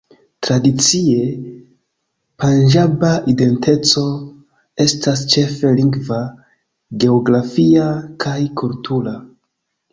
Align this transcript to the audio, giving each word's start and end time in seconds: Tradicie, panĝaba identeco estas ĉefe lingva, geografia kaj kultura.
Tradicie, 0.45 1.25
panĝaba 2.43 3.11
identeco 3.35 4.07
estas 4.87 5.23
ĉefe 5.35 5.77
lingva, 5.83 6.25
geografia 7.07 7.89
kaj 8.27 8.39
kultura. 8.63 9.19